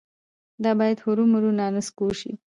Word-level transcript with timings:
دا 0.63 0.71
باید 0.79 1.03
هرومرو 1.05 1.49
رانسکور 1.59 2.13
شي. 2.21 2.31